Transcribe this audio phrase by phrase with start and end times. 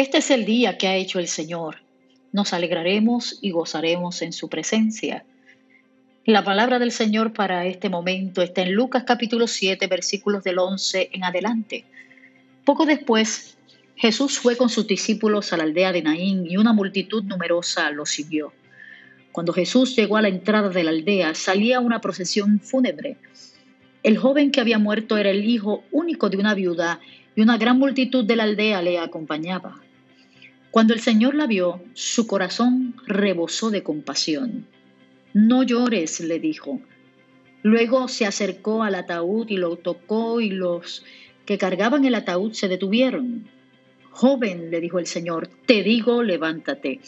[0.00, 1.76] Este es el día que ha hecho el Señor.
[2.32, 5.26] Nos alegraremos y gozaremos en su presencia.
[6.24, 11.10] La palabra del Señor para este momento está en Lucas capítulo 7, versículos del 11
[11.12, 11.84] en adelante.
[12.64, 13.58] Poco después,
[13.94, 18.06] Jesús fue con sus discípulos a la aldea de Naín y una multitud numerosa lo
[18.06, 18.54] siguió.
[19.32, 23.18] Cuando Jesús llegó a la entrada de la aldea, salía una procesión fúnebre.
[24.02, 27.00] El joven que había muerto era el hijo único de una viuda
[27.36, 29.78] y una gran multitud de la aldea le acompañaba.
[30.70, 34.66] Cuando el Señor la vio, su corazón rebosó de compasión.
[35.34, 36.80] No llores, le dijo.
[37.62, 41.04] Luego se acercó al ataúd y lo tocó y los
[41.44, 43.48] que cargaban el ataúd se detuvieron.
[44.10, 47.00] Joven, le dijo el Señor, te digo, levántate.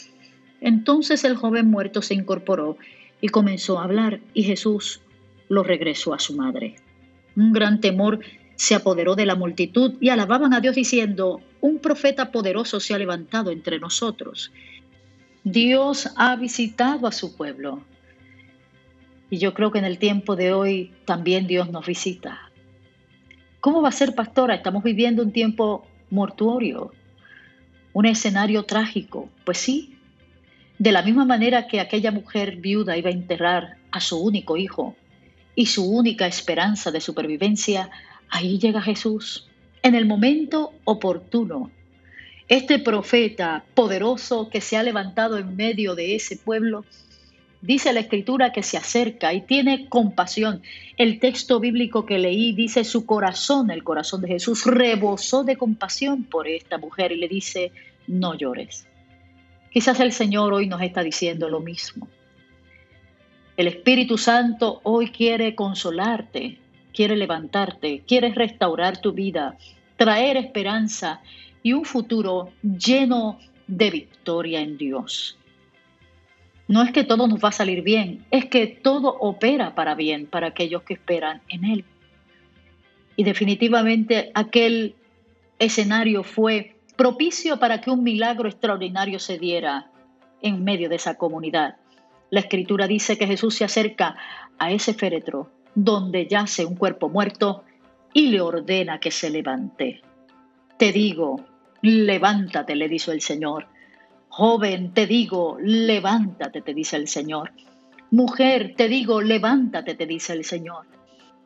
[0.60, 2.78] Entonces el joven muerto se incorporó
[3.20, 5.00] y comenzó a hablar y Jesús
[5.48, 6.76] lo regresó a su madre.
[7.36, 8.20] Un gran temor
[8.56, 12.98] se apoderó de la multitud y alababan a Dios diciendo, un profeta poderoso se ha
[12.98, 14.52] levantado entre nosotros.
[15.44, 17.82] Dios ha visitado a su pueblo.
[19.30, 22.50] Y yo creo que en el tiempo de hoy también Dios nos visita.
[23.60, 24.54] ¿Cómo va a ser, pastora?
[24.54, 26.92] Estamos viviendo un tiempo mortuorio,
[27.92, 29.28] un escenario trágico.
[29.44, 29.96] Pues sí,
[30.78, 34.96] de la misma manera que aquella mujer viuda iba a enterrar a su único hijo
[35.54, 37.90] y su única esperanza de supervivencia,
[38.34, 39.46] Ahí llega Jesús
[39.82, 41.70] en el momento oportuno.
[42.48, 46.86] Este profeta poderoso que se ha levantado en medio de ese pueblo,
[47.60, 50.62] dice la escritura que se acerca y tiene compasión.
[50.96, 56.24] El texto bíblico que leí dice su corazón, el corazón de Jesús, rebosó de compasión
[56.24, 57.70] por esta mujer y le dice,
[58.06, 58.86] no llores.
[59.70, 62.08] Quizás el Señor hoy nos está diciendo lo mismo.
[63.58, 69.56] El Espíritu Santo hoy quiere consolarte, quiere levantarte, quiere restaurar tu vida,
[69.96, 71.20] traer esperanza
[71.62, 75.38] y un futuro lleno de victoria en Dios.
[76.68, 80.26] No es que todo nos va a salir bien, es que todo opera para bien
[80.26, 81.84] para aquellos que esperan en Él.
[83.16, 84.94] Y definitivamente aquel
[85.58, 89.90] escenario fue propicio para que un milagro extraordinario se diera
[90.40, 91.76] en medio de esa comunidad.
[92.30, 94.16] La escritura dice que Jesús se acerca
[94.58, 97.64] a ese féretro donde yace un cuerpo muerto
[98.12, 100.02] y le ordena que se levante.
[100.76, 101.44] Te digo,
[101.82, 103.66] levántate, le dijo el Señor.
[104.28, 107.52] Joven, te digo, levántate, te dice el Señor.
[108.10, 110.86] Mujer, te digo, levántate, te dice el Señor.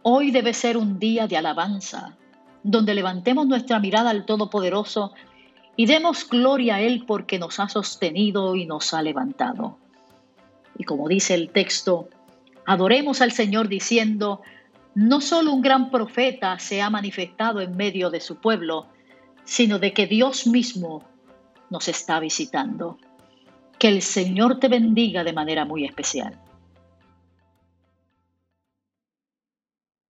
[0.03, 2.17] Hoy debe ser un día de alabanza,
[2.63, 5.13] donde levantemos nuestra mirada al Todopoderoso
[5.77, 9.79] y demos gloria a Él porque nos ha sostenido y nos ha levantado.
[10.79, 12.09] Y como dice el texto,
[12.67, 14.43] Adoremos al Señor diciendo,
[14.95, 18.87] no solo un gran profeta se ha manifestado en medio de su pueblo,
[19.45, 21.05] sino de que Dios mismo
[21.71, 22.99] nos está visitando.
[23.79, 26.41] Que el Señor te bendiga de manera muy especial.